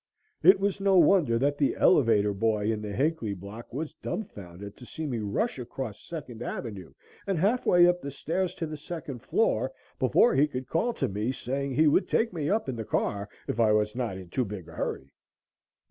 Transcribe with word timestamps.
It 0.41 0.59
was 0.59 0.79
no 0.81 0.97
wonder 0.97 1.37
that 1.37 1.59
the 1.59 1.75
elevator 1.75 2.33
boy 2.33 2.71
in 2.71 2.81
the 2.81 2.91
Hinckley 2.91 3.35
Block 3.35 3.71
was 3.71 3.93
dumb 3.93 4.23
founded 4.23 4.75
to 4.77 4.83
see 4.87 5.05
me 5.05 5.19
rush 5.19 5.59
across 5.59 6.01
Second 6.01 6.41
Avenue 6.41 6.95
and 7.27 7.37
half 7.37 7.67
way 7.67 7.85
up 7.85 8.01
the 8.01 8.09
stairs 8.09 8.55
to 8.55 8.65
the 8.65 8.77
second 8.77 9.19
floor 9.19 9.71
before 9.99 10.33
he 10.33 10.47
could 10.47 10.67
call 10.67 10.93
to 10.95 11.07
me, 11.07 11.31
saying 11.31 11.75
he 11.75 11.85
would 11.85 12.09
take 12.09 12.33
me 12.33 12.49
up 12.49 12.67
in 12.67 12.75
the 12.77 12.83
car 12.83 13.29
if 13.47 13.59
I 13.59 13.73
was 13.73 13.95
not 13.95 14.17
in 14.17 14.29
too 14.29 14.43
big 14.43 14.67
a 14.67 14.73
hurry. 14.73 15.13